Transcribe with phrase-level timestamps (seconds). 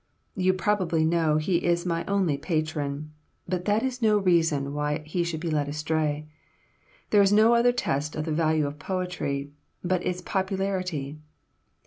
[0.35, 3.11] You probably know he is my only patron,
[3.47, 6.25] but that is no reason he should be led astray.
[7.11, 9.51] There is no other test of the value of poetry,
[9.83, 11.19] but its popularity.